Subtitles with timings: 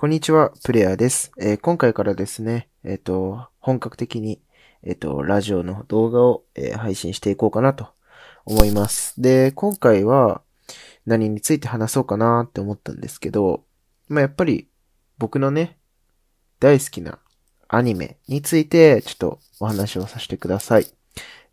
[0.00, 1.30] こんにちは、プレイヤーです。
[1.38, 4.40] えー、今回からですね、えっ、ー、と、本格的に、
[4.82, 7.88] えっ、ー、と、ラジオの動画を、え配信していこうかなと
[8.46, 9.20] 思います。
[9.20, 10.40] で、今回は
[11.04, 13.64] 何について話そうかなって思ったんですけど、
[14.08, 14.68] まあ、やっぱり
[15.18, 15.76] 僕のね、
[16.60, 17.18] 大好きな
[17.68, 20.86] アニメについてちょっとお話をさせてください。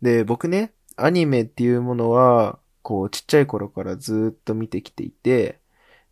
[0.00, 5.60] で、僕ね、アニメっていうものは、こう、ちっちゃい頃からずっと見てきていて、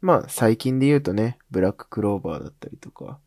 [0.01, 3.19] まあ、最近で言うとね、ブラッククローバーだったりとか、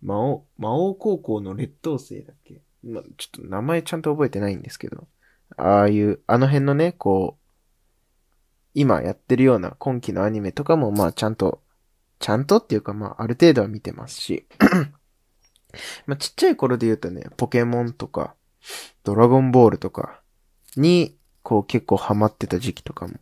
[0.00, 2.60] 魔王、魔王高校の劣等生だっけ？
[2.84, 5.08] まあ、ちょっと名前ちゃんと覚えてないんですけど、
[5.56, 7.44] ああいう、あの辺のね、こう、
[8.74, 11.60] 今やってるような今期のアニメとかも、まあ、ちゃんと、
[12.20, 14.46] ちゃんとっていうか、まあ、ある程度は見てますし、
[16.06, 18.34] まあ、ちっちゃい頃で言うとね、ポケモンとか、
[19.02, 20.20] ドラゴンボールとか
[20.76, 23.14] に、こう結構ハマってた時期とかも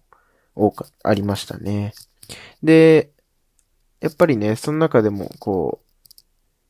[0.54, 1.94] 多か、ありましたね。
[2.62, 3.10] で、
[4.00, 5.86] やっぱりね、その中でも、こう、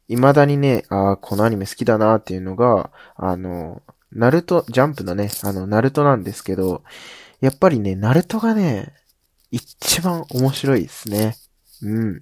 [0.09, 6.83] 未だにね、ああ、このアニメ好きだなっていうのが、あの、ナルト、ジャンプのね、あの、ナルトなんですけど、
[7.41, 8.95] やっぱりね、ナルトがね、
[9.51, 11.37] 一番面白いですね。
[11.83, 12.19] うん。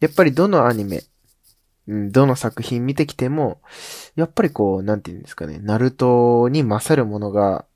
[0.00, 1.02] やっぱりどのアニメ、
[1.86, 3.60] うん、どの作品見てきても、
[4.16, 7.66] やっぱりこう、なんて言うんですかね、ナルトに勝るものが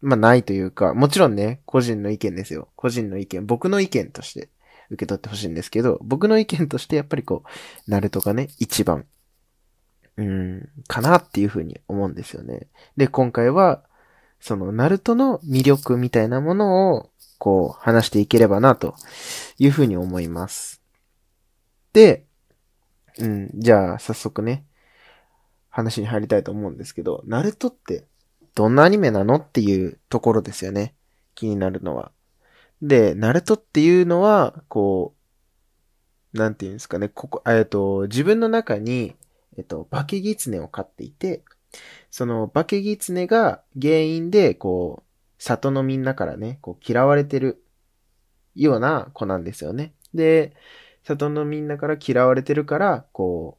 [0.00, 2.68] まあないというか、もちろんね、個人の意見ですよ。
[2.76, 3.44] 個人の意見。
[3.46, 4.50] 僕の意見として
[4.90, 9.06] 受け取ってほしいんですけど、僕の意見としてやっぱりこう、ナルトがね、一番、
[10.16, 12.68] うん、かなっていうふうに思うんですよね。
[12.96, 13.84] で、今回は、
[14.40, 18.94] その、ナルトの魅力みたいなものを、こう、話していければな、と
[19.58, 20.82] いうふうに思います。
[21.92, 22.24] で、
[23.18, 24.64] うん、じゃあ、早速ね、
[25.70, 28.06] 話に入りたいと思うんですけど、ナルトって
[28.58, 30.96] どんなアニメなのっていうところですよね。
[31.36, 32.10] 気になるのは。
[32.82, 35.14] で、ナルトっていうのは、こ
[36.34, 39.14] う、なんていうんですかね、ここ、えっと、自分の中に、
[39.56, 41.44] えっと、化け狐を飼っていて、
[42.10, 47.62] その化け狐が原因で、こう、里のみんなからね、こう、嫌われてる
[48.56, 49.94] ような子なんですよね。
[50.14, 50.56] で、
[51.04, 53.56] 里のみんなから嫌われてるから、こ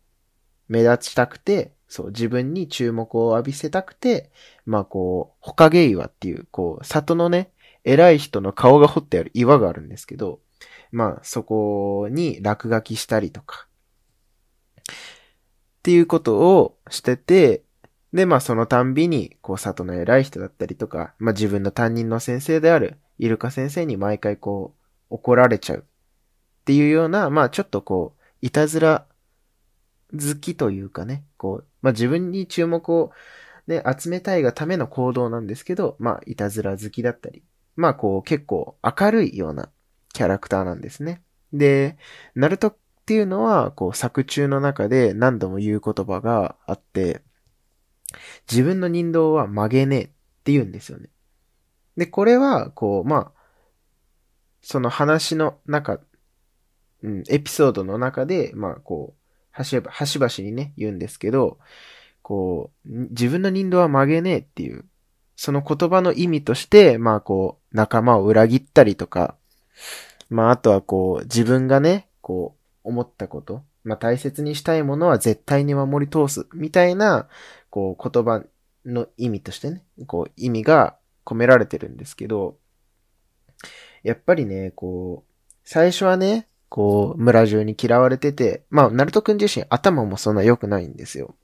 [0.68, 4.32] う、目立ちたくて、そう、自分に注目を浴びせたくて、
[4.66, 7.52] まあこう、ほかげ岩っていう、こう、里のね、
[7.84, 10.40] 偉い人の顔が彫ってある岩があるんですけど、
[10.92, 13.68] まあそこに落書きしたりとか、
[14.80, 14.84] っ
[15.82, 17.64] ていうことをしてて、
[18.14, 24.76] で、まあそのたんびに、こう、里の偉い人だったりとか、まあ自分の担任の先生であるイルカ先生に毎回こ
[25.10, 29.06] う、怒られちゃうっていうような、まあちょっとこう、いたずら
[30.14, 33.12] 好きというかね、こう、まあ、自分に注目を
[33.68, 37.44] ね、集めたいがための行動なんですけど、まあ、いたずら好きだったり、
[37.76, 39.70] まあ、こう、結構明るいような
[40.14, 41.22] キャラクターなんですね。
[41.54, 41.98] で、
[42.36, 47.22] ナルトっていうのは、こう、作中の中で何度も言う言葉があって、
[48.50, 50.06] 自分の人道は曲げねえっ
[50.44, 51.10] て言うんですよね。
[51.96, 53.40] で、これは、こう、まあ、
[54.62, 56.00] その話の中、
[57.04, 59.19] うん、エピソードの中で、まあ、こう、
[59.64, 61.58] 端々にね、言うんですけど、
[62.22, 64.86] こう、自分の人道は曲げねえっていう、
[65.36, 69.36] その言葉の意味として、まあこう、仲間を裏切ったりとか、
[70.30, 77.28] まああとはこう、自分がね、こう、思ったこと、まあ大切にしたいものは絶対に守り通す、みたいな、
[77.70, 78.44] こう、言葉
[78.86, 82.58] の意味としてね、こう、意味が込められてるんですけど、
[84.04, 85.34] やっぱりね、こう、
[85.64, 91.36] 最初はね、こう、村中に嫌われてて、まあ、ナルトくん自身頭もそんな良くないんですよ。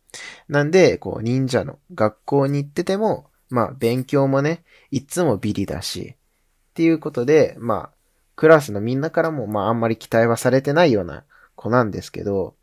[0.48, 7.92] なんで、こう、忍者の学校に行ってても、まあ、勉強もね、いつもビリだし、っていうことで、まあ、
[8.36, 11.24] クラスのみんなからも、まあ、あんまり期待はされてないような
[11.56, 12.56] 子なんですけど、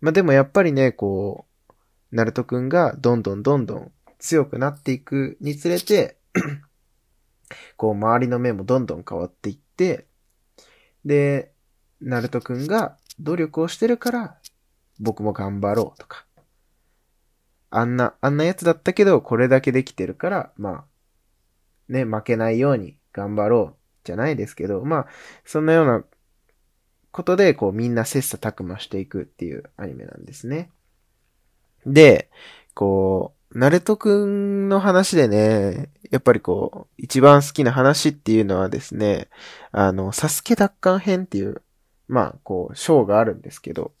[0.00, 1.72] まあ、でもやっぱりね、こう、
[2.10, 6.16] ナルトくんがどんどんどんどん強くなっていくにつれて
[7.76, 10.06] こう、周りの目もどんどん変わっていって、
[11.04, 11.51] で、
[12.02, 14.36] ナルトくんが努力をしてるから、
[15.00, 16.26] 僕も頑張ろうとか。
[17.70, 20.84] あんな、あんなやつだったけど、これだけできてるから、まあ、
[21.88, 25.06] ね、負けないように頑張ろう、じゃないですけど、まあ、
[25.44, 26.04] そんなような
[27.12, 30.70] ことで、こう、みんな切磋琢磨していくっていうアニメなんですね。
[31.86, 32.30] で、
[32.74, 39.28] こう、ナルトくんの話でね、やっぱりこう、一番好きな話っていうのはですね、
[39.72, 41.62] あの、サスケ奪還編っていう
[42.12, 43.92] まあ、こう、章があるんですけど、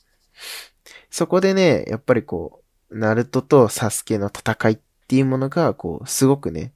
[1.10, 4.78] そこでね、やっぱりこう、ナルトとサスケの戦いっ
[5.08, 6.74] ていうものが、こう、すごくね、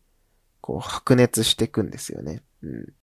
[0.63, 2.43] こう、白熱していくんですよね。
[2.63, 2.95] うん。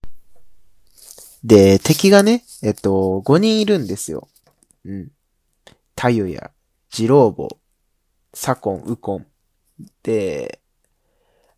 [1.44, 4.28] で、敵がね、えっと、5人いるんですよ。
[4.84, 5.12] うん。
[5.96, 6.50] 太陽や、
[6.90, 7.50] ジローボ、
[8.34, 9.28] サコン、ウコン。
[10.02, 10.60] で、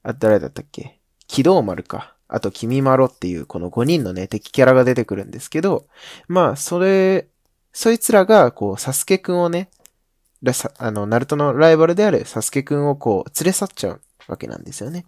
[0.04, 1.00] あ、誰だったっけ？
[1.26, 2.15] 機動丸か。
[2.28, 5.88] あと、君まろっていうこの5人のね、敵キャラが出てくるんですけど、
[6.28, 7.28] まあ、それ、
[7.72, 9.70] そいつらが、こう、サスケくんをね、
[10.78, 15.06] あの、ナルトのライバルであるサスケくんをこう、連れ去っちゃうわけなんですよね。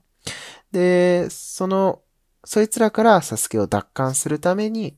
[0.71, 2.01] で、その、
[2.43, 4.97] そいつらからサスケを奪還するために、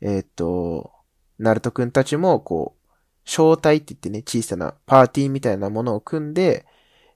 [0.00, 0.92] えー、っと、
[1.38, 2.80] ナルトくんたちも、こう、
[3.24, 6.66] 招待って言ってね、小さなパーティーみたいなものを組んで、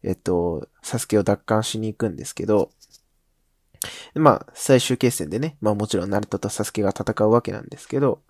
[0.03, 2.71] えっと、サスケを奪還しに行くんですけど、
[4.15, 8.23] まあ、最終決戦でね、まあもちろんナルトとサスケが戦うわけなんですけど、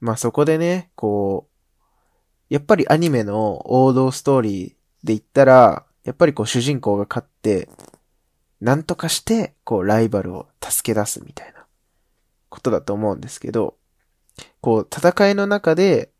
[0.00, 4.68] まあそこでね、こう、やっぱりアニメの王道ストーリー
[5.06, 7.68] で言ったら、やっぱりこう主人公が勝って、
[8.60, 11.66] なんとかして、こうライバルを助け出すみたいな
[12.48, 13.76] ことだと思うんですけど、
[14.60, 16.10] こう戦いの中で、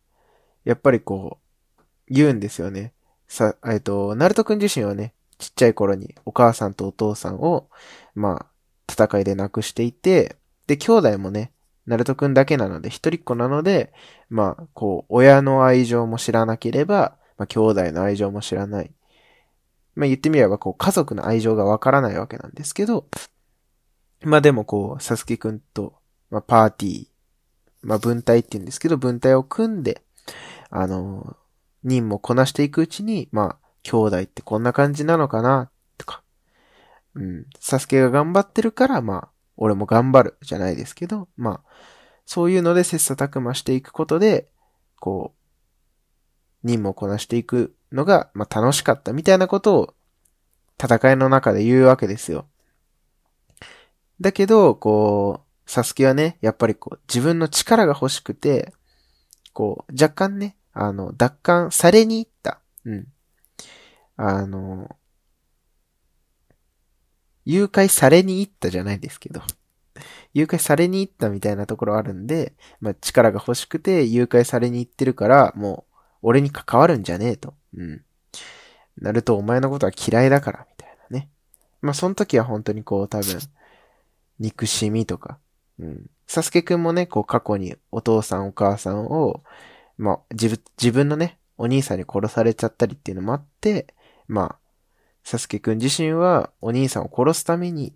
[0.64, 1.38] やっぱりこ
[1.78, 2.92] う、言うんですよね。
[3.28, 7.68] さ、えっと、ナルトくん自身はね、ちっちゃい頃にお母さんとお父さんを、
[8.14, 8.46] まあ、
[8.90, 10.36] 戦いで亡くしていて、
[10.66, 11.52] で、兄弟もね、
[11.86, 13.92] ナルトくんだけなので、一人っ子なので、
[14.28, 18.92] まあ、こう、親の愛情も知らなければ、まあ、兄弟の愛情も知らない。
[19.94, 23.06] まあ、言ってみれば、こう、家族の愛情がわからないわけなんですけど、
[24.22, 25.94] まあでもこう、サスケくんと、
[26.30, 27.06] まあ、パーティー、
[27.82, 30.02] まあ、分隊って言うんですけど、分隊を組んで、
[30.70, 31.36] あの、
[31.84, 35.70] 任務をこなしていくうちに、まあ、兄弟ってこんな感じなのかな、
[37.16, 41.70] うん、サスケが頑張ってるから、まあ、俺も頑張る、じゃないですけど、まあ、
[42.26, 44.48] そういうので切磋琢磨していくことで、
[45.00, 49.94] こう、任務をこなしていくのが、まあ、楽しかったみたいなことを
[50.82, 52.46] 戦いの中で言うわけですよ。
[54.20, 58.74] だけど、こう、サスケはね、やっぱりこう、自分の力が欲しくて、
[59.54, 62.60] こう、若干ね、あの、奪還されに行った。
[62.84, 63.06] うん。
[64.16, 64.95] あの、
[67.46, 69.40] 誘拐されに行ったじゃないですけど、
[70.34, 77.54] 誘拐されに行ったみたいなところあるんで、まあ、力が欲しくて誘拐されに行ってるから、もう、俺に関わるんじゃねえと。
[77.74, 78.02] うん。
[78.98, 81.30] なるとお前のことは嫌いだから、みたいなね。
[81.80, 83.38] まあ、その時は本当にこう、多分、
[84.38, 85.38] 憎しみとか、
[85.78, 86.10] うん。
[86.26, 89.44] サスケくんもね、こう過去にお父さんお母さんを、
[89.96, 93.94] まあ、自分、自分のね、お兄さんに殺されちゃったりっていうのもあって、
[94.26, 94.58] まあ、
[95.26, 97.92] サスケくん自身はお兄さんを殺すために、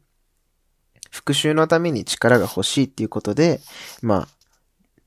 [1.13, 3.61] 復讐のために力が欲しいっていうことで、
[4.03, 4.29] まあ、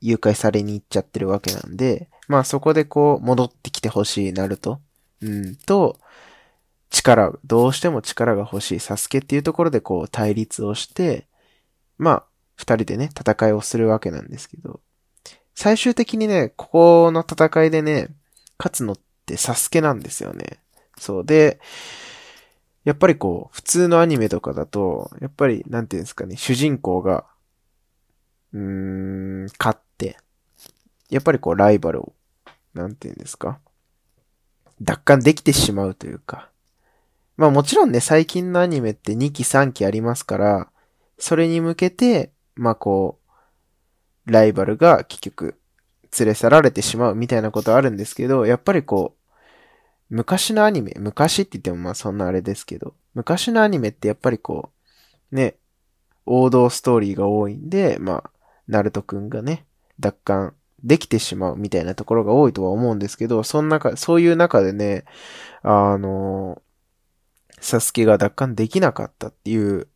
[0.00, 4.80] 誘拐されに行っちゃってるわけなんで、まあそこでこう戻ってきてほしいナルト、
[5.20, 5.98] うん、と、
[6.88, 11.26] 力、どうしても力が欲しいサスケっていうところでこう対立をして、
[11.98, 12.24] まあ、
[12.56, 14.80] 二人でね、戦いをするわけなんですけど、
[15.54, 18.08] 最終的にね、ここの戦いでね、
[18.58, 20.60] 勝つのってサスケなんですよね。
[20.98, 21.60] そうで、
[22.84, 27.24] やっぱりこう、普通のアニメとかだと、やっぱり、なんていうんですかね、主人公が、
[28.52, 30.18] うーん、勝って、
[31.10, 32.12] やっぱりこう、ライバルを、
[32.74, 33.58] なんていうんですか、
[34.80, 36.50] 奪還できてしまうというか、
[37.36, 40.68] まあもちろんね、最近のアニメって2期3期ありますから、
[41.18, 43.18] それに向けて、まあこ
[44.26, 45.58] う、ライバルが結局
[46.18, 49.23] 連れ去られてしまうみたいなことあるんですけど、やっぱりこう、
[50.10, 54.70] 昔のアニメ、昔って言ってもまあそんなあれですけど、昔のアニメってやっぱりこ
[55.32, 55.56] う、ね、
[56.26, 58.30] 王道ストーリーが多いんで、まあ、
[58.68, 59.66] ナルトくんがね、
[59.98, 65.04] 奪還できてしまうみたいなところが多いとは思うんですけど、その中、そういう中でね、
[65.62, 66.62] あの、
[67.60, 69.88] サスケが奪還できなかったっていう、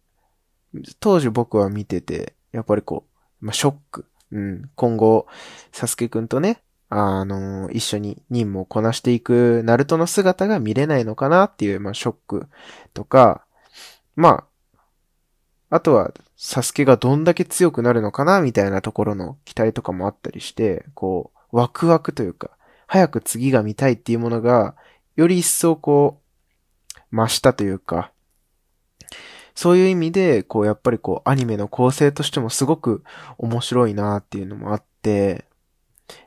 [1.00, 3.06] 当時僕は見てて、やっぱりこ
[3.40, 4.06] う、まあ、ショック。
[4.30, 4.70] うん。
[4.74, 5.26] 今後、
[5.72, 12.48] サスケくんとね、あの、一緒に任務をこなしていくナルトの姿が見れないのかなっていう、まあ、ショック
[12.94, 13.44] とか、
[14.16, 14.44] ま
[15.70, 22.50] あ、あとは、サスケがどんだけ強くなるのかなみたいなところの期待とかもあったりして、こう、ワクワクというか、
[22.86, 24.76] 早く次が見たいっていうものが、
[25.16, 26.20] より一層こ
[27.12, 28.12] う、増したというか、
[29.54, 33.02] そういう意味で、こう、やっぱりこう、アニメの構成としてもすごく
[33.36, 35.47] 面白いなっていうのもあって、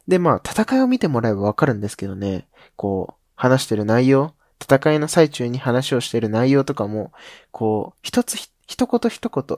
[0.08, 7.12] で、まあ、戦いを見てもらえばわかるんですけどね、こう、話してる内容、戦いの最中に話をしてる内容とかも、
[7.52, 8.36] こう、一つ、
[8.68, 9.58] 一言一言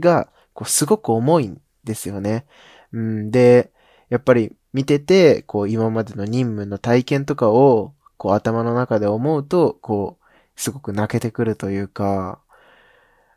[0.00, 2.46] が、こう、すごく重いんですよね。
[2.92, 3.72] うん、で、
[4.08, 10.24] やっぱり見てて、こう、今までの任務の体験とかを、こう、頭の中で思うと、こう、
[10.60, 12.40] すごく泣けてくるというか、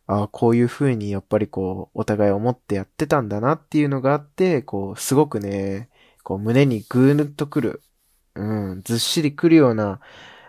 [0.08, 5.90] ああ、こういう風にやっぱりこう、お互い思ってやってたんだなっていうのがあって、こう、すごくね、
[6.28, 7.82] こう胸にぐーっとくる、
[8.36, 10.02] うん、ずっしりくるような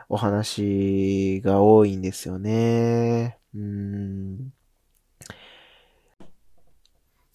[0.08, 3.38] お話が多いんですよね。
[3.54, 4.52] うん。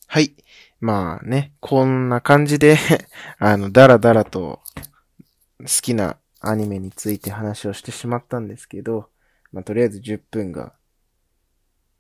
[0.08, 0.36] はい。
[0.82, 2.78] まあね、こんな感じで
[3.40, 4.60] あの、だらだらと
[5.60, 9.10] 好きなアニメについて話をしてしまったんですけど、
[9.54, 10.74] まあ、とりあえず10分が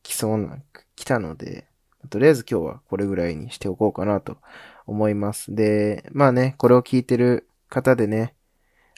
[0.01, 0.57] 来そうな、
[0.97, 1.69] 来たので、
[2.09, 4.39] とりあえず今日はこれぐらいにしておこうかなと
[4.85, 5.53] 思います。
[5.53, 8.35] で、まあね、これを聞いてる方でね、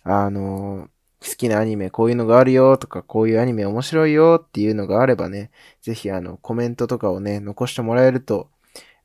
[0.03, 0.89] あの、
[1.21, 5.51] 好きなアニメこういうのがあるよとか、こういうアニメ面白いよっていうのがあればね、
[5.81, 8.49] ぜひあの、コメントとかをね、残してもらえると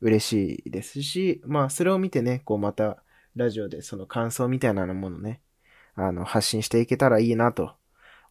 [0.00, 3.02] 嬉しいですし、まあ、それを見てね、こうまた、
[3.36, 5.40] ラジオでその感想みたいなものね、
[5.94, 7.74] あの、発信していけたらいいなと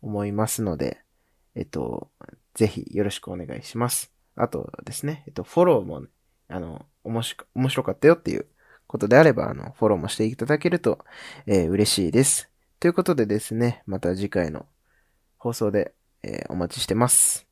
[0.01, 0.99] 思いますので、
[1.55, 2.09] えっと、
[2.53, 4.13] ぜひよろしくお願いします。
[4.35, 6.07] あとですね、えっと、フォローも、ね、
[6.49, 8.47] あの、面白面白かったよっていう
[8.87, 10.99] ことであれば、あの、フォローもしていただけると、
[11.45, 12.49] えー、嬉しいです。
[12.79, 14.65] ということでですね、また次回の
[15.37, 17.48] 放送で、えー、お待ちしてます。